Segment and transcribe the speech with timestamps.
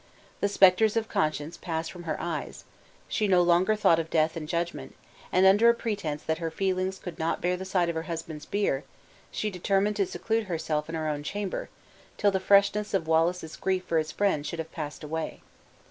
[0.39, 2.65] The specters of conscience passed from her eyes;
[3.07, 4.95] she no longer thought of death and judgment;
[5.31, 8.47] and, under a pretense that her feelings could not bear the sight of her husband's
[8.47, 8.83] bier,
[9.29, 11.69] she determined to seclude herself in her own chamber,
[12.17, 15.41] till the freshness of Wallace's grief for his friend should have passed away.